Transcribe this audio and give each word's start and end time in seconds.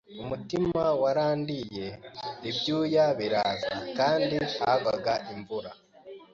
Umutima 0.23 0.81
warandiye 1.01 1.87
ibyuya 2.49 3.05
biraza 3.19 3.71
kandi 3.97 4.35
hagwaga 4.59 5.13
imvura. 5.33 5.71